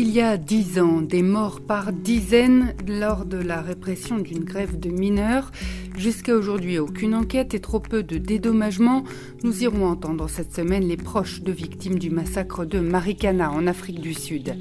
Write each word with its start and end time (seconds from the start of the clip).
Il 0.00 0.12
y 0.12 0.22
a 0.22 0.38
dix 0.38 0.80
ans, 0.80 1.02
des 1.02 1.22
morts 1.22 1.60
par 1.60 1.92
dizaines 1.92 2.74
lors 2.88 3.26
de 3.26 3.36
la 3.36 3.60
répression 3.60 4.16
d'une 4.16 4.44
grève 4.44 4.80
de 4.80 4.88
mineurs. 4.88 5.52
Jusqu'à 5.98 6.34
aujourd'hui, 6.34 6.78
aucune 6.78 7.14
enquête 7.14 7.52
et 7.52 7.60
trop 7.60 7.80
peu 7.80 8.02
de 8.02 8.16
dédommagement. 8.16 9.04
Nous 9.44 9.62
irons 9.62 9.86
entendre 9.86 10.26
cette 10.26 10.54
semaine 10.54 10.88
les 10.88 10.96
proches 10.96 11.42
de 11.42 11.52
victimes 11.52 11.98
du 11.98 12.08
massacre 12.08 12.64
de 12.64 12.80
Maricana 12.80 13.50
en 13.50 13.66
Afrique 13.66 14.00
du 14.00 14.14
Sud. 14.14 14.56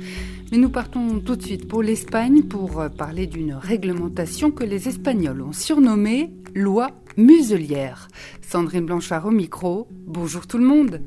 Mais 0.52 0.58
nous 0.58 0.70
partons 0.70 1.22
tout 1.22 1.38
de 1.38 1.44
suite 1.44 1.70
pour 1.70 1.84
l'Espagne 1.84 2.44
pour 2.44 2.84
parler 2.98 3.26
d'une 3.26 3.54
réglementation 3.54 4.52
que 4.52 4.66
les 4.66 4.90
Espagnols 4.90 5.42
ont 5.42 5.54
surnommée 5.54 6.34
loi 6.54 6.92
muselière. 7.16 8.10
Sandrine 8.42 8.86
Blanchard 8.86 9.26
au 9.26 9.32
micro. 9.32 9.88
Bonjour 10.06 10.48
tout 10.48 10.58
le 10.58 10.66
monde. 10.66 11.00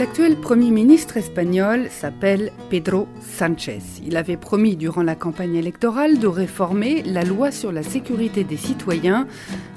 L'actuel 0.00 0.36
Premier 0.36 0.70
ministre 0.70 1.18
espagnol 1.18 1.88
s'appelle 1.90 2.52
Pedro 2.70 3.06
Sánchez. 3.20 3.82
Il 4.02 4.16
avait 4.16 4.38
promis 4.38 4.74
durant 4.74 5.02
la 5.02 5.14
campagne 5.14 5.56
électorale 5.56 6.18
de 6.18 6.26
réformer 6.26 7.02
la 7.02 7.22
loi 7.22 7.50
sur 7.50 7.70
la 7.70 7.82
sécurité 7.82 8.42
des 8.42 8.56
citoyens. 8.56 9.26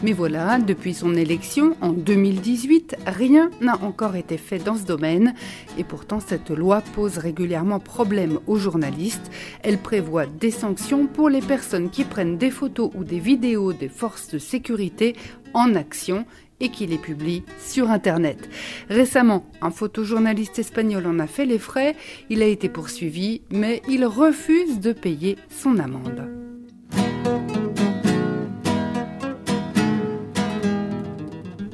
Mais 0.01 0.13
voilà, 0.13 0.59
depuis 0.59 0.93
son 0.93 1.13
élection 1.13 1.75
en 1.81 1.91
2018, 1.91 2.95
rien 3.05 3.51
n'a 3.59 3.83
encore 3.83 4.15
été 4.15 4.37
fait 4.37 4.59
dans 4.59 4.77
ce 4.77 4.85
domaine. 4.85 5.33
Et 5.77 5.83
pourtant, 5.83 6.21
cette 6.21 6.51
loi 6.51 6.81
pose 6.95 7.17
régulièrement 7.17 7.81
problème 7.81 8.39
aux 8.47 8.55
journalistes. 8.55 9.29
Elle 9.61 9.77
prévoit 9.77 10.25
des 10.25 10.51
sanctions 10.51 11.05
pour 11.05 11.27
les 11.27 11.41
personnes 11.41 11.89
qui 11.89 12.05
prennent 12.05 12.37
des 12.37 12.49
photos 12.49 12.91
ou 12.95 13.03
des 13.03 13.19
vidéos 13.19 13.73
des 13.73 13.89
forces 13.89 14.29
de 14.29 14.37
sécurité 14.37 15.17
en 15.53 15.75
action 15.75 16.25
et 16.63 16.69
qui 16.69 16.87
les 16.87 16.97
publie 16.97 17.43
sur 17.59 17.91
Internet. 17.91 18.49
Récemment, 18.89 19.45
un 19.61 19.69
photojournaliste 19.69 20.57
espagnol 20.57 21.05
en 21.05 21.19
a 21.19 21.27
fait 21.27 21.45
les 21.45 21.59
frais, 21.59 21.95
il 22.29 22.41
a 22.41 22.47
été 22.47 22.69
poursuivi, 22.69 23.41
mais 23.51 23.83
il 23.87 24.05
refuse 24.05 24.79
de 24.79 24.93
payer 24.93 25.37
son 25.49 25.77
amende. 25.77 26.42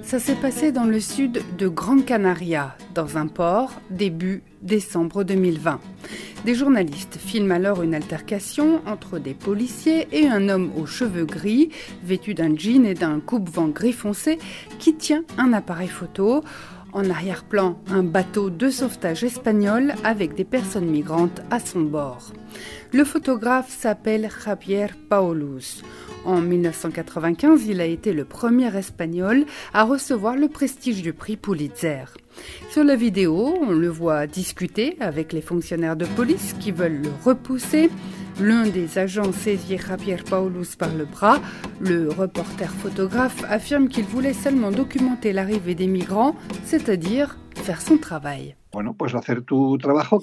Ça 0.10 0.18
s'est 0.18 0.34
passé 0.34 0.72
dans 0.72 0.86
le 0.86 1.00
sud 1.00 1.44
de 1.60 1.68
Gran 1.68 2.00
Canaria, 2.00 2.76
dans 2.96 3.20
un 3.20 3.28
port, 3.28 3.80
début 3.92 4.42
décembre 4.64 5.24
2020. 5.24 5.80
Des 6.46 6.56
journalistes 6.56 7.20
filment 7.20 7.52
alors 7.52 7.84
une 7.84 7.94
altercation 7.94 8.82
entre 8.88 9.20
des 9.20 9.36
policiers 9.36 10.08
et 10.12 10.28
un 10.28 10.50
homme 10.50 10.72
aux 10.76 10.88
cheveux 10.88 11.26
gris, 11.26 11.70
vêtu 12.04 12.34
d'un 12.34 12.58
jean 12.58 12.88
et 12.88 12.96
d'un 12.96 13.20
coupe-vent 13.20 13.68
gris 13.68 13.94
foncé, 13.94 14.40
qui 14.80 14.96
tient 14.96 15.22
un 15.38 15.54
appareil 15.54 15.90
photo. 15.90 16.44
En 16.92 17.10
arrière-plan, 17.10 17.80
un 17.92 18.02
bateau 18.02 18.50
de 18.50 18.70
sauvetage 18.70 19.24
espagnol 19.24 19.94
avec 20.04 20.34
des 20.34 20.44
personnes 20.44 20.90
migrantes 20.90 21.42
à 21.52 21.60
son 21.60 21.82
bord. 21.82 22.34
Le 22.94 23.04
photographe 23.04 23.70
s'appelle 23.70 24.28
Javier 24.44 24.88
Paulus. 25.08 25.84
En 26.26 26.42
1995, 26.42 27.68
il 27.68 27.80
a 27.80 27.86
été 27.86 28.12
le 28.12 28.26
premier 28.26 28.76
espagnol 28.76 29.46
à 29.74 29.84
recevoir 29.84 30.36
le 30.36 30.48
prestige 30.48 31.12
prix 31.12 31.38
Pulitzer. 31.38 32.06
Sur 32.72 32.84
la 32.84 32.96
vidéo, 32.96 33.56
on 33.62 33.72
le 33.72 33.88
voit 33.88 34.26
discuter 34.26 34.98
avec 35.00 35.32
les 35.32 35.42
fonctionnaires 35.42 35.96
de 35.96 36.06
police 36.06 36.56
qui 36.60 36.72
veulent 36.72 37.02
le 37.04 37.12
repousser. 37.24 37.90
L'un 38.42 38.68
des 38.68 38.98
agents 38.98 39.34
saisit 39.34 39.78
Javier 39.78 40.16
Paulus 40.16 40.78
par 40.78 40.94
le 40.96 41.04
bras. 41.04 41.40
Le 41.82 42.10
reporter 42.10 42.72
photographe 42.72 43.44
affirme 43.50 43.90
qu'il 43.90 44.06
voulait 44.06 44.34
seulement 44.34 44.72
documenter 44.72 45.34
l'arrivée 45.34 45.76
des 45.76 45.88
migrants, 45.88 46.36
c'est-à-dire 46.64 47.38
faire 47.56 47.82
son 47.82 47.98
travail. 47.98 48.56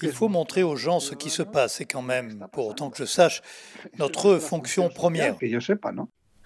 Il 0.02 0.12
faut 0.12 0.28
montrer 0.28 0.62
aux 0.62 0.76
gens 0.76 0.98
ce 0.98 1.14
qui 1.14 1.28
se 1.28 1.42
passe 1.42 1.82
et 1.82 1.84
quand 1.84 2.00
même, 2.00 2.46
pour 2.52 2.68
autant 2.68 2.88
que 2.88 2.96
je 2.96 3.04
sache, 3.04 3.42
notre 3.98 4.38
fonction 4.38 4.88
première. 4.88 5.36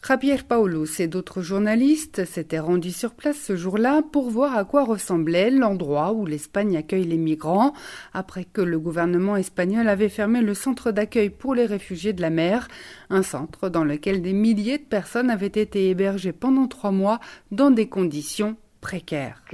Javier 0.07 0.39
Paulus 0.49 0.99
et 0.99 1.07
d'autres 1.07 1.43
journalistes 1.43 2.25
s'étaient 2.25 2.59
rendus 2.59 2.91
sur 2.91 3.13
place 3.15 3.37
ce 3.37 3.55
jour-là 3.55 4.03
pour 4.03 4.31
voir 4.31 4.57
à 4.57 4.65
quoi 4.65 4.85
ressemblait 4.85 5.51
l'endroit 5.51 6.13
où 6.13 6.25
l'Espagne 6.27 6.77
accueille 6.77 7.05
les 7.05 7.19
migrants, 7.19 7.75
après 8.15 8.45
que 8.45 8.63
le 8.63 8.81
gouvernement 8.81 9.37
espagnol 9.37 9.89
avait 9.89 10.09
fermé 10.09 10.41
le 10.41 10.55
centre 10.55 10.91
d'accueil 10.91 11.29
pour 11.29 11.55
les 11.55 11.67
réfugiés 11.67 12.15
de 12.15 12.23
la 12.23 12.31
mer, 12.31 12.67
un 13.11 13.23
centre 13.23 13.69
dans 13.69 13.85
lequel 13.85 14.23
des 14.23 14.33
milliers 14.33 14.79
de 14.79 14.85
personnes 14.85 15.31
avaient 15.31 15.47
été 15.47 15.91
hébergées 15.91 16.33
pendant 16.33 16.67
trois 16.67 16.93
mois 16.93 17.21
dans 17.53 17.71
des 17.71 17.89
conditions 17.89 18.57
précaires. 18.81 19.45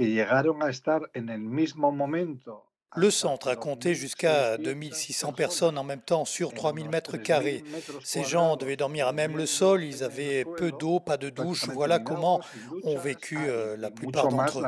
Le 2.95 3.11
centre 3.11 3.49
a 3.49 3.55
compté 3.55 3.93
jusqu'à 3.93 4.57
2600 4.57 5.33
personnes 5.33 5.77
en 5.77 5.83
même 5.83 6.01
temps 6.01 6.25
sur 6.25 6.53
3000 6.53 6.89
mètres 6.89 7.17
carrés. 7.17 7.63
Ces 8.03 8.23
gens 8.23 8.55
devaient 8.55 8.77
dormir 8.77 9.07
à 9.07 9.13
même 9.13 9.37
le 9.37 9.45
sol, 9.45 9.83
ils 9.83 10.03
avaient 10.03 10.45
peu 10.57 10.71
d'eau, 10.71 10.99
pas 10.99 11.17
de 11.17 11.29
douche. 11.29 11.67
Voilà 11.69 11.99
comment 11.99 12.41
ont 12.83 12.97
vécu 12.97 13.37
euh, 13.37 13.75
la 13.77 13.91
plupart 13.91 14.29
d'entre 14.29 14.59
eux. 14.59 14.63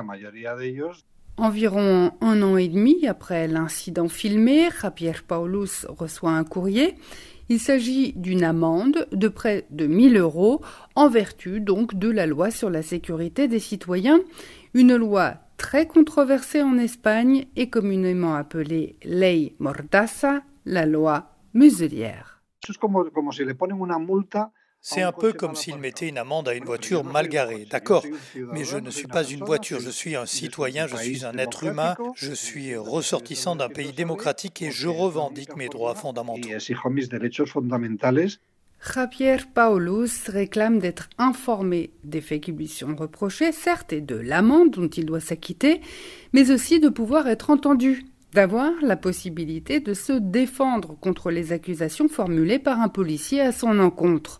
Environ 1.37 2.11
un 2.19 2.41
an 2.41 2.57
et 2.57 2.67
demi 2.67 3.07
après 3.07 3.47
l'incident 3.47 4.09
filmé, 4.09 4.69
Javier 4.81 5.13
Paulus 5.25 5.85
reçoit 5.87 6.31
un 6.31 6.43
courrier. 6.43 6.95
Il 7.47 7.59
s'agit 7.59 8.13
d'une 8.13 8.43
amende 8.43 9.07
de 9.11 9.27
près 9.27 9.65
de 9.71 9.87
1000 9.87 10.17
euros 10.17 10.61
en 10.95 11.09
vertu 11.09 11.61
donc 11.61 11.95
de 11.95 12.09
la 12.09 12.27
loi 12.27 12.51
sur 12.51 12.69
la 12.69 12.83
sécurité 12.83 13.47
des 13.47 13.59
citoyens, 13.59 14.19
une 14.73 14.95
loi 14.95 15.37
très 15.59 15.85
controversée 15.85 16.63
en 16.63 16.77
Espagne 16.77 17.45
et 17.55 17.69
communément 17.69 18.33
appelée 18.33 18.95
Ley 19.03 19.53
Mordaza, 19.59 20.41
la 20.65 20.85
loi 20.85 21.35
muselière. 21.53 22.41
C'est 24.81 25.01
un 25.01 25.11
peu 25.11 25.33
comme 25.33 25.55
s'il 25.55 25.77
mettait 25.77 26.07
une 26.07 26.17
amende 26.17 26.47
à 26.47 26.55
une 26.55 26.63
voiture 26.63 27.03
mal 27.03 27.27
garée, 27.27 27.65
d'accord, 27.69 28.05
mais 28.53 28.63
je 28.63 28.77
ne 28.77 28.89
suis 28.89 29.07
pas 29.07 29.25
une 29.25 29.43
voiture, 29.43 29.81
je 29.81 29.89
suis 29.89 30.15
un 30.15 30.25
citoyen, 30.25 30.87
je 30.87 30.95
suis 30.95 31.25
un 31.25 31.37
être 31.37 31.65
humain, 31.65 31.95
je 32.15 32.31
suis 32.31 32.77
ressortissant 32.77 33.57
d'un 33.57 33.67
pays 33.67 33.91
démocratique 33.91 34.61
et 34.61 34.71
je 34.71 34.87
revendique 34.87 35.57
mes 35.57 35.67
droits 35.67 35.95
fondamentaux. 35.95 36.49
Javier 38.81 39.37
Paulus 39.53 40.29
réclame 40.29 40.79
d'être 40.79 41.09
informé 41.17 41.91
des 42.03 42.21
faits 42.21 42.41
qui 42.41 42.51
lui 42.53 42.67
sont 42.67 42.95
reprochés, 42.95 43.51
certes, 43.51 43.91
et 43.91 44.01
de 44.01 44.15
l'amende 44.15 44.71
dont 44.71 44.87
il 44.87 45.05
doit 45.05 45.19
s'acquitter, 45.19 45.81
mais 46.31 46.49
aussi 46.49 46.79
de 46.79 46.89
pouvoir 46.89 47.27
être 47.27 47.49
entendu, 47.49 48.05
d'avoir 48.33 48.71
la 48.81 48.95
possibilité 48.95 49.79
de 49.79 49.93
se 49.93 50.13
défendre 50.13 50.97
contre 50.99 51.31
les 51.31 51.51
accusations 51.51 52.07
formulées 52.07 52.59
par 52.59 52.79
un 52.79 52.89
policier 52.89 53.41
à 53.41 53.51
son 53.51 53.79
encontre. 53.79 54.39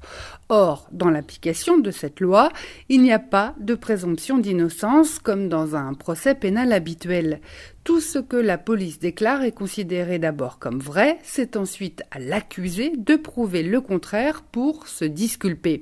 Or, 0.50 0.88
dans 0.92 1.10
l'application 1.10 1.78
de 1.78 1.92
cette 1.92 2.20
loi, 2.20 2.50
il 2.88 3.02
n'y 3.02 3.12
a 3.12 3.20
pas 3.20 3.56
de 3.60 3.76
présomption 3.76 4.38
d'innocence 4.38 5.20
comme 5.20 5.50
dans 5.50 5.76
un 5.76 5.94
procès 5.94 6.36
pénal 6.36 6.74
habituel. 6.74 7.42
Tout 7.84 8.02
ce 8.02 8.20
que 8.20 8.38
la 8.38 8.58
police 8.58 9.00
déclare 9.00 9.44
est 9.44 9.52
considéré 9.52 10.20
d'abord 10.20 10.60
comme 10.60 10.80
vrai, 10.80 11.18
c'est 11.24 11.58
ensuite 11.58 12.04
à 12.12 12.20
l'accusé 12.20 12.92
de 12.96 13.16
prouver 13.16 13.64
le 13.64 13.82
contraire 13.82 14.44
pour 14.44 14.88
se 14.88 15.06
disculper. 15.06 15.82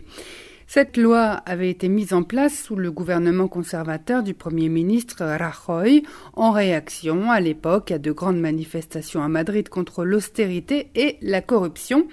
Cette 0.69 0.97
loi 0.97 1.41
avait 1.45 1.69
été 1.69 1.87
mise 1.87 2.11
en 2.11 2.23
place 2.23 2.53
sous 2.61 2.75
le 2.75 2.91
gouvernement 2.91 3.47
conservateur 3.47 4.21
du 4.21 4.33
Premier 4.33 4.67
ministre 4.67 5.23
Rajoy 5.23 6.03
en 6.33 6.51
réaction 6.51 7.31
à 7.31 7.39
l'époque 7.39 7.91
à 7.91 7.99
de 7.99 8.11
grandes 8.11 8.41
manifestations 8.41 9.23
à 9.23 9.29
Madrid 9.29 9.69
contre 9.69 10.03
l'austérité 10.03 10.89
et 10.93 11.19
la 11.21 11.41
corruption. 11.41 12.09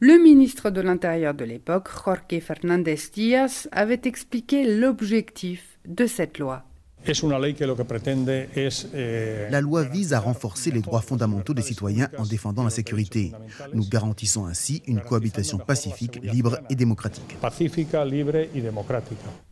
Le 0.00 0.18
ministre 0.18 0.70
de 0.70 0.80
l'Intérieur 0.80 1.32
de 1.32 1.44
l'époque, 1.44 1.90
Jorge 2.04 2.40
Fernández 2.40 2.98
Díaz, 3.14 3.68
avait 3.70 4.00
expliqué 4.04 4.64
l'objectif 4.64 5.78
de 5.86 6.06
cette 6.06 6.40
loi. 6.40 6.64
Eh, 8.94 9.48
la 9.50 9.60
loi 9.60 9.82
vise 9.82 10.12
à 10.12 10.20
renforcer 10.20 10.70
les 10.70 10.80
droits 10.80 11.00
fondamentaux 11.00 11.52
des 11.54 11.62
citoyens 11.62 12.08
en 12.16 12.24
défendant 12.24 12.62
la 12.62 12.70
sécurité. 12.70 13.32
Nous 13.74 13.88
garantissons 13.88 14.46
ainsi 14.46 14.82
une 14.86 15.00
cohabitation 15.00 15.58
pacifique, 15.58 16.20
libre 16.22 16.60
et 16.70 16.76
démocratique. 16.76 17.36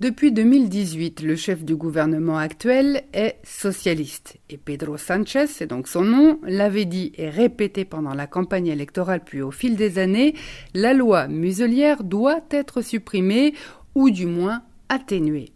Depuis 0.01 0.33
2018, 0.33 1.23
le 1.23 1.37
chef 1.37 1.65
du 1.65 1.75
gouvernement 1.75 2.39
actuel 2.39 3.03
est 3.13 3.37
socialiste. 3.43 4.39
Et 4.49 4.57
Pedro 4.57 4.97
Sanchez, 4.97 5.47
c'est 5.49 5.67
donc 5.67 5.89
son 5.89 6.03
nom, 6.03 6.39
l'avait 6.45 6.85
dit 6.85 7.13
et 7.17 7.29
répété 7.29 7.85
pendant 7.85 8.15
la 8.15 8.27
campagne 8.27 8.69
électorale 8.69 9.23
puis 9.25 9.43
au 9.43 9.51
fil 9.51 9.77
des 9.77 9.99
années, 9.99 10.35
la 10.75 10.95
loi 10.95 11.27
muselière 11.29 12.05
doit 12.05 12.41
être 12.51 12.83
supprimée 12.83 13.55
ou 13.95 14.11
du 14.11 14.27
moins 14.27 14.63
atténuée. 14.89 15.53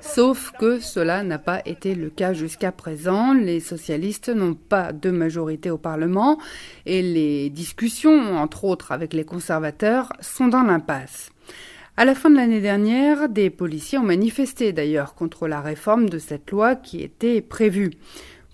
Sauf 0.00 0.52
que 0.58 0.80
cela 0.80 1.22
n'a 1.22 1.38
pas 1.38 1.60
été 1.64 1.94
le 1.94 2.10
cas 2.10 2.32
jusqu'à 2.32 2.72
présent. 2.72 3.32
Les 3.32 3.60
socialistes 3.60 4.28
n'ont 4.28 4.54
pas 4.54 4.92
de 4.92 5.10
majorité 5.10 5.70
au 5.70 5.78
Parlement 5.78 6.38
et 6.84 7.02
les 7.02 7.50
discussions, 7.50 8.36
entre 8.36 8.64
autres 8.64 8.92
avec 8.92 9.12
les 9.12 9.24
conservateurs, 9.24 10.12
sont 10.20 10.48
dans 10.48 10.62
l'impasse. 10.62 11.30
À 11.98 12.04
la 12.04 12.14
fin 12.14 12.28
de 12.28 12.36
l'année 12.36 12.60
dernière, 12.60 13.30
des 13.30 13.48
policiers 13.48 13.96
ont 13.96 14.02
manifesté 14.02 14.72
d'ailleurs 14.72 15.14
contre 15.14 15.48
la 15.48 15.62
réforme 15.62 16.10
de 16.10 16.18
cette 16.18 16.50
loi 16.50 16.76
qui 16.76 17.02
était 17.02 17.40
prévue. 17.40 17.92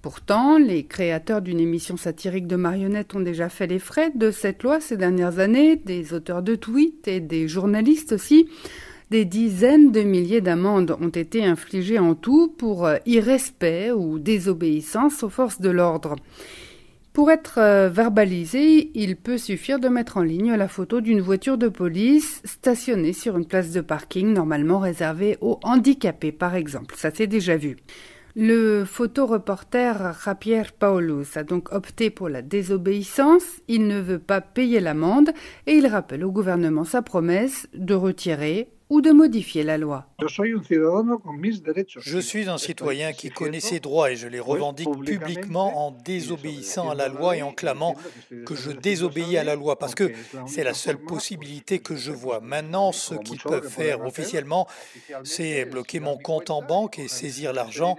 Pourtant, 0.03 0.59
les 0.59 0.83
créateurs 0.83 1.43
d'une 1.43 1.61
émission 1.61 1.97
satirique 1.97 2.49
de 2.49 2.57
marionnettes 2.57 3.15
ont 3.15 3.21
déjà 3.21 3.49
fait 3.49 3.69
les 3.69 3.79
frais 3.79 4.11
de 4.13 4.33
cette 4.33 4.65
loi 4.65 4.81
ces 4.81 4.97
dernières 4.97 5.39
années, 5.39 5.77
des 5.77 6.13
auteurs 6.13 6.43
de 6.43 6.57
tweets 6.57 7.07
et 7.07 7.21
des 7.21 7.47
journalistes 7.47 8.11
aussi. 8.11 8.49
Des 9.13 9.25
dizaines 9.25 9.93
de 9.93 10.01
milliers 10.01 10.41
d'amendes 10.41 10.97
ont 11.01 11.09
été 11.09 11.45
infligées 11.45 12.01
en 12.01 12.17
tout 12.17 12.49
pour 12.49 12.85
euh, 12.85 12.97
irrespect 13.07 13.93
ou 13.93 14.19
désobéissance 14.19 15.23
aux 15.23 15.29
forces 15.29 15.61
de 15.61 15.71
l'ordre. 15.71 16.17
Pour 17.13 17.31
être 17.31 17.59
euh, 17.59 17.89
verbalisé, 17.89 18.91
il 18.95 19.15
peut 19.15 19.39
suffire 19.39 19.79
de 19.79 19.89
mettre 19.89 20.17
en 20.17 20.23
ligne 20.23 20.55
la 20.55 20.67
photo 20.67 21.01
d'une 21.01 21.21
voiture 21.21 21.59
de 21.59 21.69
police 21.69 22.41
stationnée 22.45 23.13
sur 23.13 23.37
une 23.37 23.47
place 23.47 23.71
de 23.71 23.83
parking 23.83 24.33
normalement 24.33 24.81
réservée 24.81 25.39
aux 25.43 25.61
handicapés, 25.63 26.33
par 26.33 26.57
exemple. 26.57 26.97
Ça 26.97 27.13
s'est 27.13 27.29
déjà 27.29 27.57
vu. 27.57 27.77
Le 28.35 28.87
photoreporter 28.87 29.93
Javier 30.25 30.63
Paulus 30.79 31.37
a 31.37 31.45
donc 31.45 31.71
opté 31.71 32.09
pour 32.09 32.31
la 32.31 32.41
désobéissance, 32.41 33.45
il 33.69 33.87
ne 33.87 34.01
veut 34.01 34.19
pas 34.19 34.41
payer 34.41 34.81
l'amende 34.81 35.33
et 35.67 35.75
il 35.75 35.87
rappelle 35.87 36.25
au 36.25 36.33
gouvernement 36.33 36.85
sa 36.85 37.03
promesse 37.03 37.69
de 37.75 37.93
retirer 37.93 38.71
ou 38.93 39.01
de 39.01 39.11
modifier 39.11 39.63
la 39.63 39.79
loi. 39.79 40.07
Je 40.21 42.19
suis 42.19 42.49
un 42.51 42.59
citoyen 42.59 43.15
qui 43.15 43.31
connaît 43.31 43.61
ses 43.61 43.81
droits 43.81 44.11
et 44.11 44.17
je 44.17 44.29
les 44.29 44.39
revendique 44.39 44.91
publiquement 45.07 45.87
en 45.87 45.93
désobéissant 45.93 46.91
à 46.91 46.95
la 46.95 47.09
loi 47.09 47.39
et 47.39 47.43
en 47.43 47.53
clamant 47.53 47.97
que 48.45 48.55
je 48.55 48.71
désobéis 48.71 49.39
à 49.39 49.45
la 49.45 49.55
loi 49.55 49.79
parce 49.79 49.95
que 49.95 50.13
c'est 50.47 50.63
la 50.63 50.75
seule 50.75 50.99
possibilité 50.99 51.79
que 51.79 51.97
je 51.97 52.13
vois. 52.13 52.41
Maintenant, 52.41 52.93
ce 52.93 53.15
qu'ils 53.15 53.41
peuvent 53.41 53.71
faire 53.71 54.05
officiellement, 54.05 54.69
c'est 55.25 55.65
bloquer 55.65 55.99
mon 55.99 56.19
compte 56.19 56.51
en 56.51 56.61
banque 56.61 56.99
et 56.99 57.09
saisir 57.09 57.55
l'argent 57.55 57.97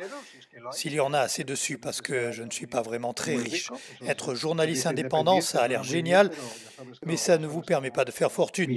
s'il 0.72 0.94
y 0.94 1.00
en 1.00 1.14
a 1.14 1.20
assez 1.20 1.44
dessus, 1.44 1.80
parce 1.80 2.02
que 2.02 2.32
je 2.32 2.44
ne 2.44 2.52
suis 2.52 2.68
pas 2.68 2.84
vraiment 2.84 3.14
très 3.14 3.36
riche. 3.36 3.72
Être 4.08 4.36
journaliste 4.36 4.86
indépendant, 4.86 5.42
ça 5.42 5.64
a 5.64 5.68
l'air 5.68 5.84
génial, 5.84 6.30
mais 7.04 7.18
ça 7.18 7.40
ne 7.40 7.48
vous 7.48 7.62
permet 7.62 7.90
pas 7.90 8.06
de 8.06 8.12
faire 8.12 8.32
fortune. 8.32 8.72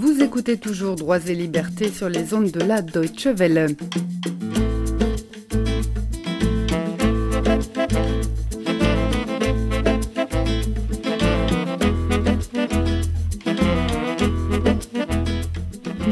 Vous 0.00 0.22
écoutez 0.22 0.56
toujours 0.56 0.94
Droits 0.94 1.26
et 1.26 1.34
Libertés 1.34 1.88
sur 1.88 2.08
les 2.08 2.32
ondes 2.32 2.52
de 2.52 2.60
la 2.60 2.82
Deutsche 2.82 3.26
Welle. 3.26 3.66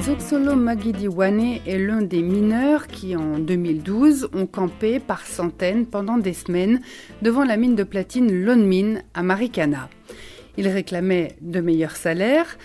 Zoxolo 0.02 0.56
Magidiwane 0.56 1.60
est 1.64 1.78
l'un 1.78 2.02
des 2.02 2.22
mineurs 2.22 2.88
qui, 2.88 3.14
en 3.14 3.38
2012, 3.38 4.30
ont 4.34 4.46
campé 4.46 4.98
par 4.98 5.24
centaines 5.24 5.86
pendant 5.86 6.18
des 6.18 6.34
semaines 6.34 6.80
devant 7.22 7.44
la 7.44 7.56
mine 7.56 7.76
de 7.76 7.84
platine 7.84 8.32
Lone 8.32 8.66
Mine 8.66 9.04
à 9.14 9.22
Marikana. 9.22 9.88
Il 10.58 10.66
réclamait 10.66 11.36
de 11.40 11.60
meilleurs 11.60 11.94
salaires, 11.94 12.58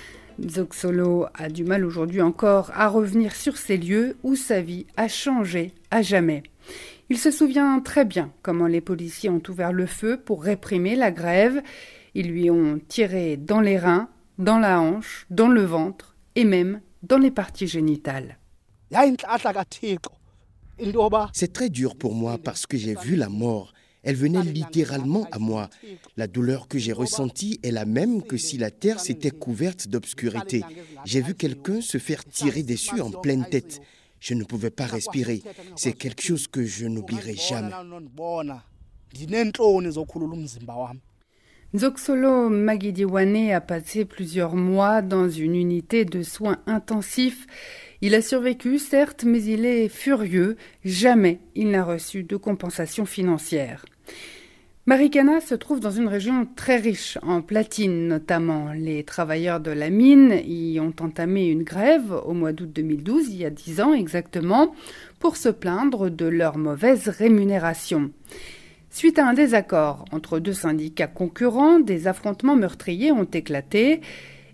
Zoxolo 0.50 1.28
a 1.34 1.50
du 1.50 1.64
mal 1.64 1.86
aujourd'hui 1.86 2.22
encore 2.22 2.72
à 2.74 2.88
revenir 2.88 3.36
sur 3.36 3.58
ces 3.58 3.78
lieux 3.78 4.18
où 4.24 4.36
sa 4.36 4.62
vie 4.62 4.86
a 4.98 5.08
changé 5.08 5.74
à 5.92 6.02
jamais. 6.02 6.44
Il 7.10 7.18
se 7.18 7.32
souvient 7.32 7.80
très 7.80 8.06
bien 8.06 8.32
comment 8.42 8.68
les 8.68 8.82
policiers 8.82 9.30
ont 9.30 9.42
ouvert 9.50 9.74
le 9.74 9.86
feu 9.86 10.18
pour 10.18 10.44
réprimer 10.44 10.96
la 10.96 11.12
grève. 11.12 11.62
Ils 12.16 12.30
lui 12.30 12.50
ont 12.50 12.80
tiré 12.88 13.38
dans 13.38 13.60
les 13.60 13.78
reins, 13.78 14.10
dans 14.38 14.60
la 14.60 14.80
hanche, 14.80 15.26
dans 15.30 15.50
le 15.50 15.64
ventre 15.64 16.16
et 16.36 16.46
même 16.46 16.82
dans 17.04 17.18
les 17.18 17.32
parties 17.32 17.68
génitales. 17.68 18.38
C'est 21.34 21.54
très 21.54 21.70
dur 21.70 21.96
pour 21.96 22.16
moi 22.16 22.38
parce 22.38 22.66
que 22.66 22.78
j'ai 22.78 22.96
vu 22.96 23.16
la 23.16 23.30
mort 23.30 23.74
elle 24.03 24.15
venait 24.15 24.44
littéralement 24.44 25.27
à 25.31 25.39
moi. 25.39 25.69
La 26.18 26.27
douleur 26.27 26.68
que 26.68 26.80
j'ai 26.80 26.94
ressentie 26.94 27.59
est 27.63 27.71
la 27.71 27.86
même 27.86 28.24
que 28.24 28.38
si 28.38 28.57
la 28.57 28.71
terre 28.71 29.00
s'était 29.00 29.31
couverte 29.31 29.88
d'obscurité. 29.88 30.63
J'ai 31.06 31.21
vu 31.21 31.36
quelqu'un 31.36 31.81
se 31.81 31.98
faire 31.98 32.25
tirer 32.25 32.63
dessus 32.63 33.01
en 33.01 33.12
pleine 33.12 33.45
tête. 33.45 33.81
Je 34.19 34.33
ne 34.33 34.44
pouvais 34.44 34.69
pas 34.71 34.86
respirer. 34.86 35.42
C'est 35.75 35.94
quelque 35.94 36.21
chose 36.21 36.48
que 36.48 36.63
je 36.65 36.86
n'oublierai 36.86 37.36
jamais. 37.36 37.71
Zoxolo 41.76 42.50
Magidiwane 42.50 43.52
a 43.52 43.62
passé 43.62 44.06
plusieurs 44.06 44.56
mois 44.56 45.02
dans 45.02 45.30
une 45.30 45.56
unité 45.56 46.06
de 46.06 46.22
soins 46.22 46.58
intensifs 46.68 47.48
il 48.04 48.16
a 48.16 48.22
survécu, 48.24 48.80
certes, 48.80 49.26
mais 49.26 49.44
il 49.44 49.64
est 49.64 49.88
furieux. 49.88 50.58
Jamais 50.84 51.40
il 51.54 51.70
n'a 51.70 51.84
reçu 51.84 52.24
de 52.24 52.36
compensation 52.36 53.06
financière. 53.06 53.86
Marikana 54.88 55.40
se 55.40 55.54
trouve 55.54 55.80
dans 55.80 55.92
une 55.92 56.08
région 56.08 56.48
très 56.56 56.78
riche 56.78 57.20
en 57.22 57.44
platine 57.44 58.08
notamment. 58.08 58.74
Les 58.74 59.04
travailleurs 59.04 59.60
de 59.60 59.70
la 59.70 59.92
mine 59.92 60.42
y 60.44 60.80
ont 60.80 60.96
entamé 61.00 61.46
une 61.46 61.62
grève 61.62 62.12
au 62.26 62.34
mois 62.34 62.54
d'août 62.54 62.72
2012, 62.74 63.30
il 63.30 63.38
y 63.38 63.46
a 63.46 63.52
dix 63.52 63.80
ans 63.80 63.94
exactement, 63.94 64.74
pour 65.20 65.38
se 65.38 65.50
plaindre 65.50 66.10
de 66.10 66.26
leur 66.26 66.58
mauvaise 66.58 67.08
rémunération. 67.08 68.10
Suite 68.94 69.20
à 69.20 69.28
un 69.28 69.34
désaccord 69.34 70.04
entre 70.12 70.40
deux 70.40 70.54
syndicats 70.54 71.08
concurrents, 71.08 71.80
des 71.80 72.08
affrontements 72.08 72.58
meurtriers 72.58 73.14
ont 73.14 73.24
éclaté. 73.24 74.02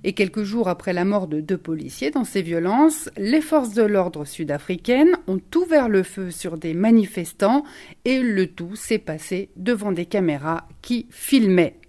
Et 0.03 0.13
quelques 0.13 0.43
jours 0.43 0.69
après 0.69 0.93
la 0.93 1.05
mort 1.05 1.27
de 1.27 1.41
deux 1.41 1.57
policiers 1.57 2.11
dans 2.11 2.23
ces 2.23 2.43
violences, 2.43 3.09
les 3.17 3.41
forces 3.41 3.73
de 3.73 3.81
l'ordre 3.81 4.25
sud-africaines 4.25 5.17
ont 5.27 5.41
ouvert 5.55 5.89
le 5.89 6.03
feu 6.03 6.29
sur 6.29 6.57
des 6.59 6.75
manifestants 6.75 7.63
et 8.05 8.19
le 8.19 8.45
tout 8.45 8.75
s'est 8.75 8.99
passé 8.99 9.49
devant 9.55 9.91
des 9.91 10.05
caméras 10.05 10.67
qui 10.83 11.07
filmaient. 11.09 11.79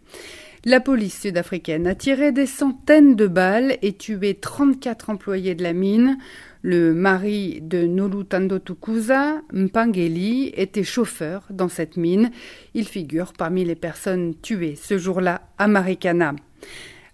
La 0.64 0.80
police 0.80 1.20
sud-africaine 1.20 1.86
a 1.86 1.94
tiré 1.94 2.32
des 2.32 2.46
centaines 2.46 3.14
de 3.14 3.28
balles 3.28 3.76
et 3.80 3.92
tué 3.92 4.34
34 4.34 5.10
employés 5.10 5.54
de 5.54 5.62
la 5.62 5.72
mine. 5.72 6.18
Le 6.62 6.92
mari 6.94 7.60
de 7.62 7.86
Nolutando 7.86 8.58
Tukuza, 8.58 9.40
Mpangeli, 9.52 10.52
était 10.56 10.82
chauffeur 10.82 11.44
dans 11.50 11.68
cette 11.68 11.96
mine. 11.96 12.32
Il 12.74 12.88
figure 12.88 13.32
parmi 13.34 13.64
les 13.64 13.76
personnes 13.76 14.34
tuées 14.42 14.74
ce 14.74 14.98
jour-là 14.98 15.42
à 15.58 15.68
Marikana. 15.68 16.34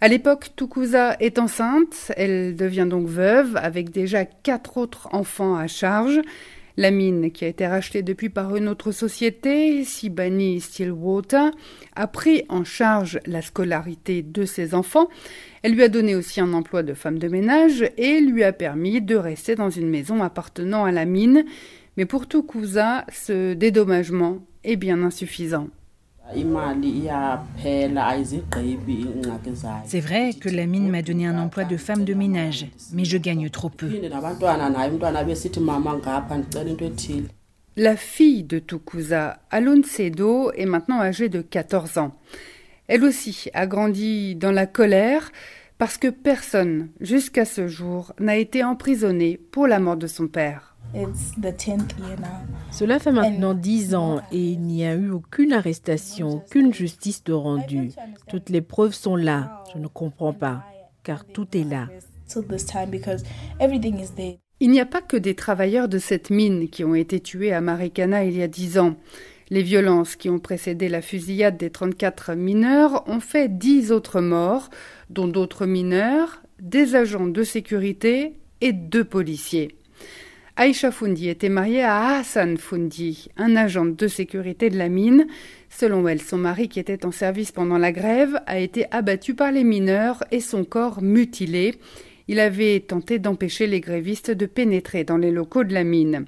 À 0.01 0.09
l'époque, 0.09 0.51
Tukuza 0.57 1.17
est 1.21 1.39
enceinte, 1.39 2.13
elle 2.17 2.57
devient 2.57 2.87
donc 2.89 3.07
veuve 3.07 3.57
avec 3.57 3.91
déjà 3.91 4.25
quatre 4.25 4.79
autres 4.79 5.09
enfants 5.13 5.55
à 5.55 5.67
charge. 5.67 6.21
La 6.77 6.91
mine, 6.91 7.31
qui 7.31 7.45
a 7.45 7.49
été 7.49 7.69
rachetée 7.69 8.03
depuis 8.03 8.31
par 8.31 8.57
une 8.57 8.69
autre 8.69 8.91
société, 8.91 9.85
Sibani 9.85 10.61
Stillwater, 10.61 11.53
a 11.95 12.07
pris 12.09 12.43
en 12.49 12.65
charge 12.65 13.21
la 13.27 13.43
scolarité 13.43 14.23
de 14.23 14.45
ses 14.45 14.75
enfants. 14.75 15.09
Elle 15.63 15.75
lui 15.75 15.85
a 15.85 15.89
donné 15.89 16.17
aussi 16.17 16.41
un 16.41 16.53
emploi 16.53 16.83
de 16.83 16.93
femme 16.93 17.21
de 17.21 17.29
ménage 17.29 17.89
et 17.97 18.21
lui 18.21 18.43
a 18.43 18.53
permis 18.53 19.01
de 19.01 19.15
rester 19.15 19.55
dans 19.55 19.71
une 19.71 19.89
maison 19.89 20.21
appartenant 20.21 20.85
à 20.85 20.91
la 20.91 21.05
mine. 21.05 21.45
Mais 21.97 22.07
pour 22.07 22.27
Tukuza, 22.27 23.05
ce 23.13 23.55
dédommagement 23.55 24.45
est 24.65 24.77
bien 24.77 25.01
insuffisant. 25.05 25.69
C'est 29.87 30.01
vrai 30.01 30.33
que 30.33 30.49
la 30.49 30.67
mine 30.67 30.89
m'a 30.89 31.03
donné 31.03 31.27
un 31.27 31.39
emploi 31.39 31.65
de 31.65 31.77
femme 31.77 32.05
de 32.05 32.15
ménage, 32.15 32.67
mais 32.93 33.05
je 33.05 33.19
gagne 33.19 33.51
trop 33.51 33.69
peu. 33.69 33.91
La 37.77 37.97
fille 37.97 38.45
de 38.45 38.59
Tukuza, 38.59 39.39
Alun 39.51 39.83
Sedo, 39.83 40.53
est 40.53 40.67
maintenant 40.67 41.01
âgée 41.01 41.29
de 41.29 41.43
14 41.43 41.99
ans. 41.99 42.15
Elle 42.87 43.05
aussi 43.05 43.51
a 43.53 43.67
grandi 43.67 44.35
dans 44.37 44.53
la 44.53 44.67
colère 44.67 45.31
parce 45.79 45.99
que 45.99 46.09
personne, 46.09 46.89
jusqu'à 47.01 47.45
ce 47.45 47.67
jour, 47.69 48.13
n'a 48.21 48.37
été 48.37 48.63
emprisonné 48.63 49.41
pour 49.51 49.67
la 49.67 49.81
mort 49.81 49.97
de 49.97 50.07
son 50.07 50.29
père. 50.29 50.74
Cela 52.71 52.99
fait 52.99 53.13
maintenant 53.13 53.55
dix 53.55 53.95
ans 53.95 54.21
et 54.33 54.53
il 54.53 54.61
n'y 54.61 54.85
a 54.87 54.95
eu 54.95 55.11
aucune 55.11 55.53
arrestation, 55.53 56.29
aucune 56.37 56.73
justice 56.73 57.25
de 57.25 57.33
rendu. 57.33 57.91
Toutes 58.29 58.49
les 58.51 58.61
preuves 58.61 58.95
sont 58.95 59.17
là. 59.17 59.65
Je 59.73 59.79
ne 59.79 59.89
comprends 59.89 60.33
pas, 60.33 60.65
car 61.03 61.25
tout 61.25 61.49
est 61.57 61.65
là. 61.65 61.89
Il 64.61 64.71
n'y 64.71 64.81
a 64.81 64.87
pas 64.87 65.03
que 65.03 65.17
des 65.17 65.35
travailleurs 65.35 65.89
de 65.89 65.99
cette 65.99 66.31
mine 66.31 66.69
qui 66.69 66.85
ont 66.85 66.95
été 66.95 67.21
tués 67.21 67.53
à 67.53 67.61
Marikana 67.61 68.25
il 68.25 68.37
y 68.37 68.43
a 68.43 68.49
dix 68.49 68.79
ans. 68.79 68.97
Les 69.51 69.63
violences 69.63 70.17
qui 70.17 70.31
ont 70.31 70.39
précédé 70.39 70.89
la 70.89 71.03
fusillade 71.03 71.57
des 71.57 71.71
34 71.71 72.35
mineurs 72.35 73.05
ont 73.09 73.21
fait 73.21 73.49
dix 73.59 73.93
autres 73.93 74.21
morts, 74.21 74.71
dont 75.11 75.29
d'autres 75.29 75.67
mineurs, 75.67 76.43
des 76.61 76.95
agents 76.95 77.27
de 77.27 77.43
sécurité 77.43 78.35
et 78.61 78.73
deux 78.73 79.05
policiers. 79.05 79.77
Aïcha 80.57 80.93
Fundi 80.93 81.29
était 81.29 81.49
mariée 81.49 81.83
à 81.83 82.19
Hassan 82.19 82.59
Fundi, 82.59 83.29
un 83.37 83.57
agent 83.57 83.87
de 83.87 84.07
sécurité 84.07 84.71
de 84.71 84.79
la 84.79 84.89
mine. 84.89 85.27
Selon 85.69 86.07
elle, 86.07 86.23
son 86.23 86.39
mari, 86.39 86.69
qui 86.69 86.79
était 86.79 87.05
en 87.05 87.11
service 87.11 87.51
pendant 87.51 87.77
la 87.77 87.91
grève, 87.91 88.41
a 88.47 88.61
été 88.61 88.87
abattu 88.93 89.35
par 89.35 89.51
les 89.51 89.65
mineurs 89.65 90.23
et 90.31 90.39
son 90.39 90.65
corps 90.65 91.03
mutilé. 91.03 91.75
Il 92.29 92.39
avait 92.39 92.79
tenté 92.79 93.19
d'empêcher 93.19 93.67
les 93.67 93.81
grévistes 93.81 94.31
de 94.31 94.47
pénétrer 94.47 95.03
dans 95.03 95.17
les 95.17 95.33
locaux 95.33 95.65
de 95.65 95.75
la 95.75 95.83
mine. 95.83 96.27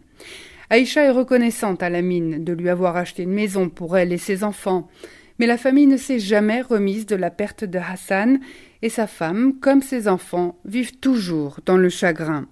Aïcha 0.70 1.04
est 1.04 1.10
reconnaissante 1.10 1.84
à 1.84 1.88
la 1.88 2.02
mine 2.02 2.42
de 2.42 2.52
lui 2.52 2.68
avoir 2.68 2.96
acheté 2.96 3.22
une 3.22 3.32
maison 3.32 3.68
pour 3.68 3.96
elle 3.96 4.12
et 4.12 4.18
ses 4.18 4.42
enfants. 4.42 4.90
Mais 5.38 5.46
la 5.46 5.56
famille 5.56 5.86
ne 5.86 5.96
s'est 5.96 6.18
jamais 6.18 6.62
remise 6.62 7.06
de 7.06 7.14
la 7.14 7.30
perte 7.30 7.62
de 7.62 7.78
Hassan 7.78 8.40
et 8.82 8.88
sa 8.88 9.06
femme, 9.06 9.60
comme 9.60 9.82
ses 9.82 10.08
enfants, 10.08 10.58
vivent 10.64 10.98
toujours 10.98 11.60
dans 11.64 11.76
le 11.76 11.90
chagrin. 11.90 12.48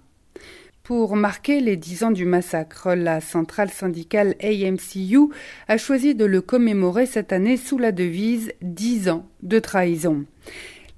Pour 0.85 1.15
marquer 1.15 1.61
les 1.61 1.77
dix 1.77 2.03
ans 2.03 2.11
du 2.11 2.25
massacre, 2.25 2.93
la 2.93 3.19
centrale 3.19 3.71
syndicale 3.71 4.35
AMCU 4.39 5.33
a 5.67 5.79
choisi 5.79 6.13
de 6.13 6.25
le 6.25 6.41
commémorer 6.41 7.07
cette 7.07 7.33
année 7.33 7.57
sous 7.57 7.79
la 7.79 7.91
devise 7.91 8.53
Dix 8.61 9.09
ans 9.09 9.25
de 9.41 9.57
trahison. 9.57 10.25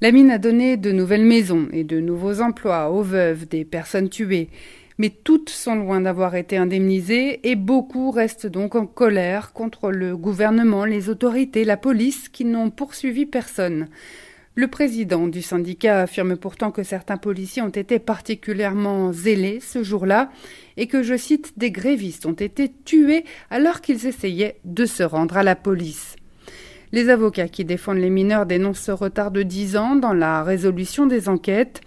La 0.01 0.11
mine 0.11 0.29
a 0.29 0.39
donné 0.39 0.75
de 0.75 0.91
nouvelles 0.91 1.23
maisons 1.23 1.69
et 1.71 1.85
de 1.85 2.01
nouveaux 2.01 2.41
emplois 2.41 2.91
aux 2.91 3.01
veuves 3.01 3.47
des 3.47 3.63
personnes 3.63 4.09
tuées, 4.09 4.49
mais 4.97 5.09
toutes 5.09 5.49
sont 5.49 5.75
loin 5.75 6.01
d'avoir 6.01 6.35
été 6.35 6.57
indemnisées 6.57 7.49
et 7.49 7.55
beaucoup 7.55 8.11
restent 8.11 8.45
donc 8.45 8.75
en 8.75 8.87
colère 8.87 9.53
contre 9.53 9.91
le 9.91 10.17
gouvernement, 10.17 10.83
les 10.83 11.07
autorités, 11.07 11.63
la 11.63 11.77
police 11.77 12.27
qui 12.27 12.43
n'ont 12.43 12.71
poursuivi 12.71 13.25
personne. 13.25 13.87
Le 14.57 14.65
président 14.65 15.27
du 15.27 15.43
syndicat 15.43 16.01
affirme 16.01 16.35
pourtant 16.35 16.71
que 16.71 16.81
certains 16.81 17.17
policiers 17.17 17.61
ont 17.61 17.69
été 17.69 17.99
particulièrement 17.99 19.13
zélés 19.13 19.59
ce 19.59 19.83
jour-là 19.83 20.31
et 20.77 20.87
que, 20.87 21.03
je 21.03 21.15
cite, 21.15 21.53
des 21.57 21.69
grévistes 21.69 22.25
ont 22.25 22.33
été 22.33 22.71
tués 22.83 23.23
alors 23.51 23.81
qu'ils 23.81 24.07
essayaient 24.07 24.57
de 24.65 24.87
se 24.87 25.03
rendre 25.03 25.37
à 25.37 25.43
la 25.43 25.55
police. 25.55 26.15
Les 26.91 27.09
avocats 27.09 27.49
qui 27.49 27.65
défendent 27.65 27.99
les 27.99 28.09
mineurs 28.09 28.47
dénoncent 28.47 28.79
ce 28.79 28.91
retard 28.91 29.29
de 29.29 29.43
dix 29.43 29.77
ans 29.77 29.95
dans 29.95 30.13
la 30.13 30.41
résolution 30.41 31.05
des 31.05 31.29
enquêtes. 31.29 31.81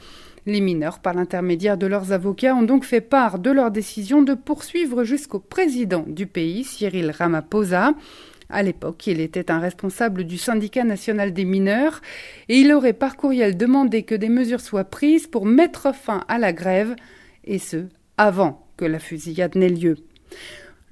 Les 0.46 0.60
mineurs, 0.60 1.00
par 1.00 1.14
l'intermédiaire 1.14 1.76
de 1.76 1.88
leurs 1.88 2.12
avocats, 2.12 2.54
ont 2.54 2.62
donc 2.62 2.84
fait 2.84 3.00
part 3.00 3.40
de 3.40 3.50
leur 3.50 3.72
décision 3.72 4.22
de 4.22 4.34
poursuivre 4.34 5.02
jusqu'au 5.02 5.40
président 5.40 6.04
du 6.06 6.28
pays, 6.28 6.62
Cyril 6.62 7.10
Ramaphosa. 7.10 7.94
À 8.50 8.62
l'époque, 8.62 9.06
il 9.06 9.20
était 9.20 9.50
un 9.50 9.60
responsable 9.60 10.24
du 10.24 10.36
syndicat 10.36 10.84
national 10.84 11.32
des 11.32 11.44
mineurs 11.44 12.00
et 12.48 12.58
il 12.58 12.72
aurait 12.72 12.92
par 12.92 13.16
courriel 13.16 13.56
demandé 13.56 14.02
que 14.02 14.14
des 14.14 14.28
mesures 14.28 14.60
soient 14.60 14.84
prises 14.84 15.26
pour 15.26 15.46
mettre 15.46 15.94
fin 15.94 16.24
à 16.28 16.38
la 16.38 16.52
grève, 16.52 16.96
et 17.44 17.58
ce, 17.58 17.86
avant 18.16 18.66
que 18.76 18.84
la 18.84 18.98
fusillade 18.98 19.54
n'ait 19.54 19.68
lieu. 19.68 19.96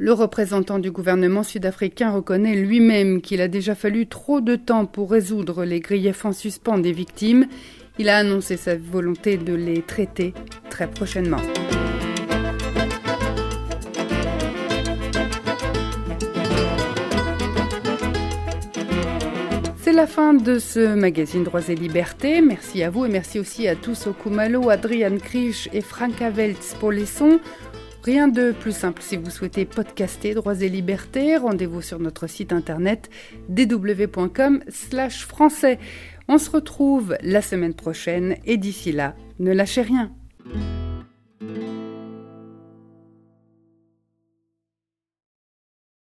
Le 0.00 0.12
représentant 0.12 0.79
du 0.79 0.93
gouvernement 0.93 1.43
sud-africain 1.43 2.12
reconnaît 2.12 2.55
lui-même 2.55 3.21
qu'il 3.21 3.41
a 3.41 3.49
déjà 3.49 3.75
fallu 3.75 4.07
trop 4.07 4.41
de 4.41 4.55
temps 4.55 4.87
pour 4.87 5.11
résoudre 5.11 5.65
les 5.65 5.81
griefs 5.81 6.25
en 6.25 6.33
suspens 6.33 6.79
des 6.79 6.93
victimes. 6.93 7.47
Il 7.99 8.09
a 8.09 8.19
annoncé 8.19 8.57
sa 8.57 8.77
volonté 8.77 9.37
de 9.37 9.55
les 9.55 9.83
traiter 9.83 10.35
très 10.71 10.88
prochainement. 10.88 11.43
La 19.99 20.07
fin 20.07 20.33
de 20.33 20.61
ce 20.61 20.95
magazine 20.95 21.43
Droits 21.43 21.69
et 21.69 21.75
Libertés. 21.75 22.40
Merci 22.40 22.85
à 22.85 22.90
vous 22.90 23.05
et 23.05 23.09
merci 23.09 23.40
aussi 23.40 23.67
à 23.67 23.75
tous 23.75 24.07
au 24.07 24.12
Kumalo, 24.12 24.71
Adrian 24.71 25.19
Krisch 25.19 25.69
et 25.73 25.81
Franka 25.81 26.31
Weltz 26.31 26.76
pour 26.78 26.93
les 26.93 27.05
sons. 27.05 27.40
Rien 28.05 28.28
de 28.28 28.52
plus 28.52 28.71
simple 28.71 29.02
si 29.02 29.17
vous 29.17 29.28
souhaitez 29.28 29.64
podcaster 29.64 30.35
Droits 30.35 30.61
et 30.61 30.69
Libertés. 30.69 31.37
Rendez-vous 31.37 31.83
sur 31.83 31.99
notre 31.99 32.28
site 32.28 32.52
internet 32.52 33.11
dw.com 33.49 34.62
slash 34.69 35.26
français. 35.26 35.81
On 36.28 36.38
se 36.38 36.49
retrouve 36.49 37.17
la 37.21 37.43
semaine 37.43 37.75
prochaine 37.75 38.37
et 38.45 38.57
d'ici 38.57 38.93
là, 38.93 39.17
ne 39.40 39.50
lâchez 39.50 39.83
rien. 39.83 40.12